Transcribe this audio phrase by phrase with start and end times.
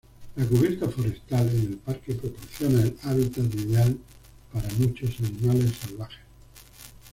[0.35, 3.95] La cubierta forestal en el parque proporciona el hábitat ideal
[4.51, 6.17] para muchos animales salvajes.